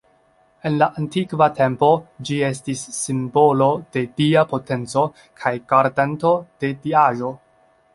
[0.69, 1.89] En la antikva tempo
[2.31, 3.69] ĝi estis simbolo
[3.99, 5.09] de dia potenco
[5.45, 7.37] kaj gardanto de diaĵo.